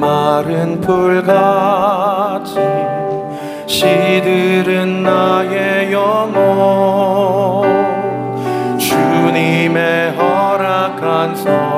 [0.00, 2.54] 마른 풀같이
[3.66, 7.68] 시들은 나의 영혼.
[8.78, 11.69] 주님의 허락한 성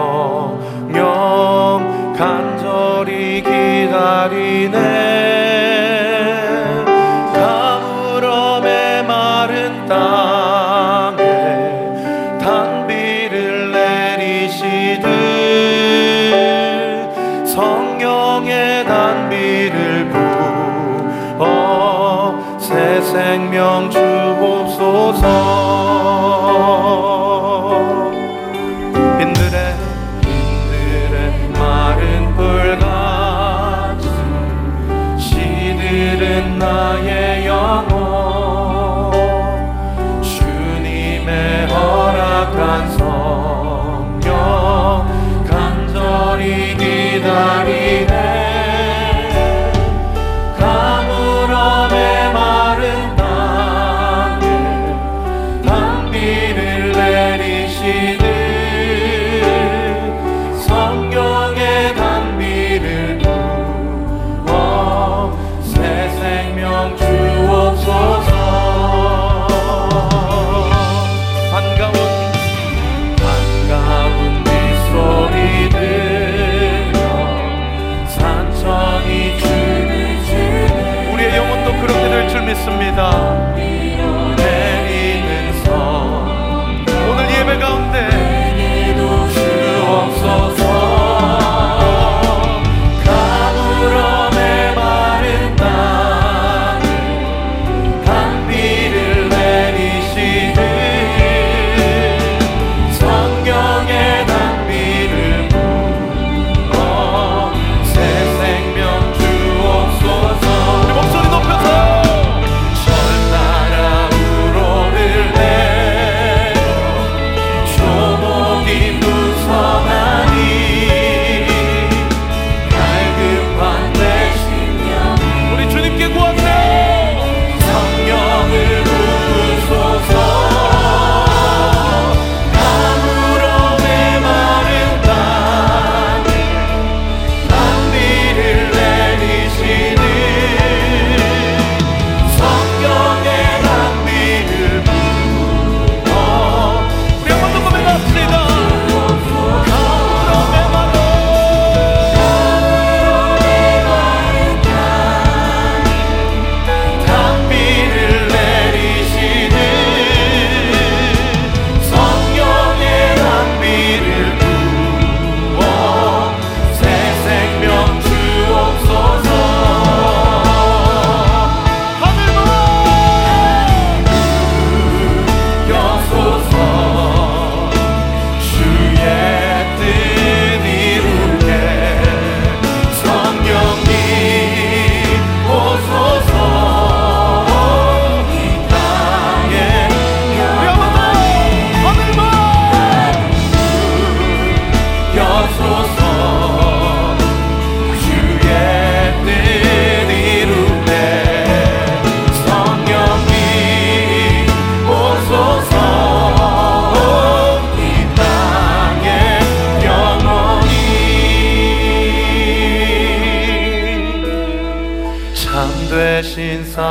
[42.51, 43.02] rock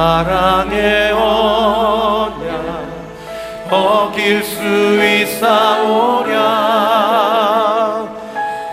[0.01, 2.41] 사랑의 언약
[3.69, 4.59] 어길 수
[5.06, 6.31] 있사오랴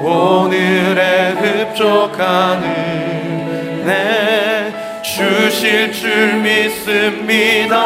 [0.01, 1.35] 오늘의
[1.75, 2.65] 흡족하는
[3.85, 4.73] 내
[5.03, 7.77] 주실 줄 믿습니다.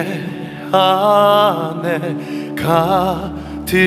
[0.00, 0.06] 내
[0.72, 2.16] 안에
[2.56, 3.80] 가득했던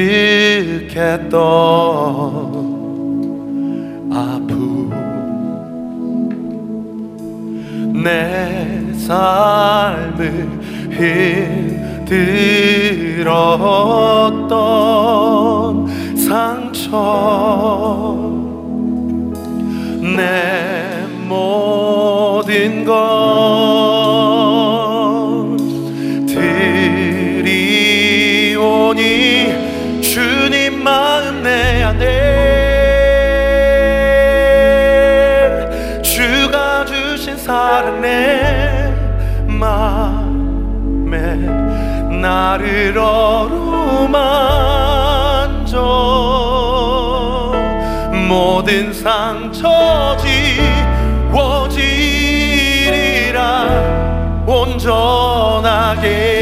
[4.13, 4.91] 아픔.
[8.03, 10.19] 내 삶을
[13.15, 13.47] 힘들었던
[16.15, 16.91] 상처.
[20.15, 23.12] 내 모든 것
[43.43, 45.77] 서로 만져
[48.29, 50.15] 모든 상처
[51.27, 51.83] 지워지리라.
[54.47, 56.32] 온전하게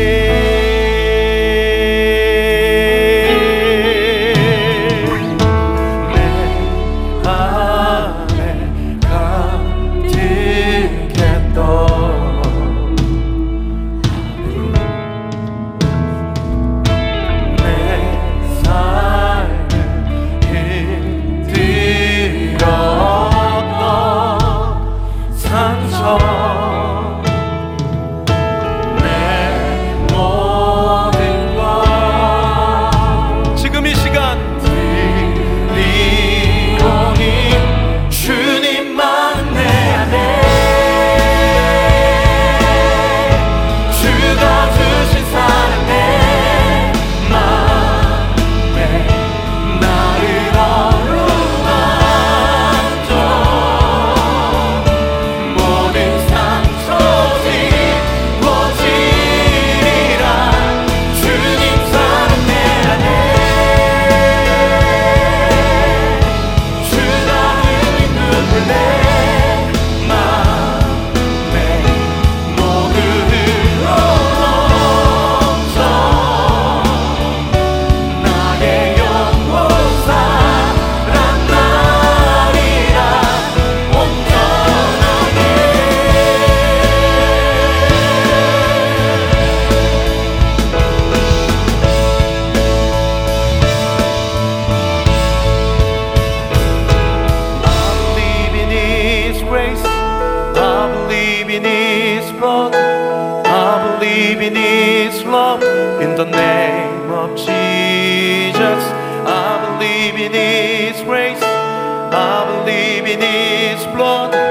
[104.82, 105.62] His love
[106.02, 108.82] in the name of Jesus.
[109.28, 111.44] I believe in His grace.
[111.44, 114.51] I believe in His blood.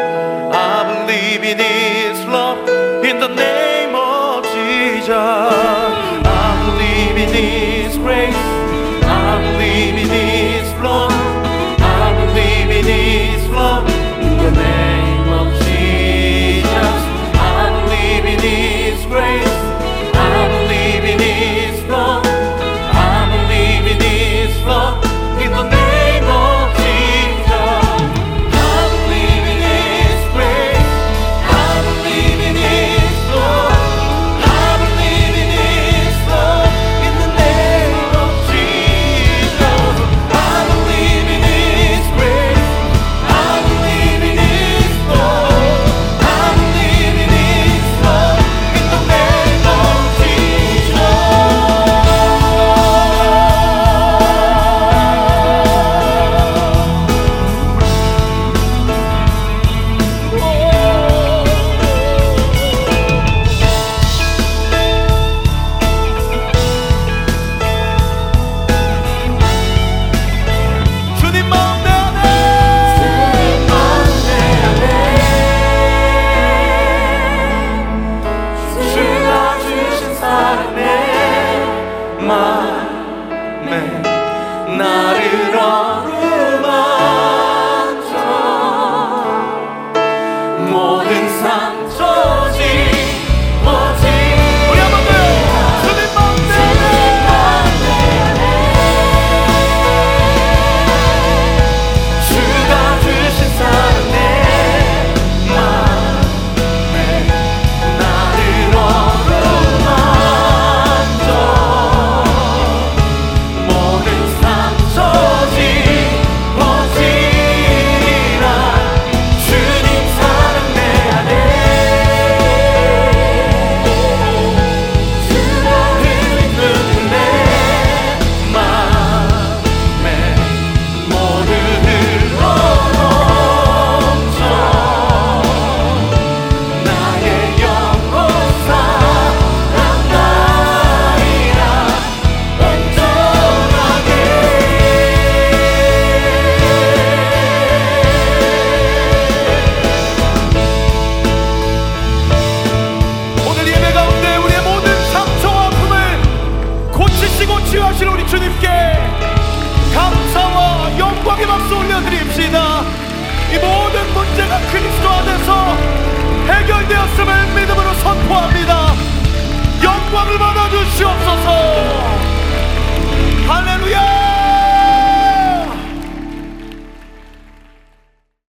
[84.77, 86.20] 나를 알아.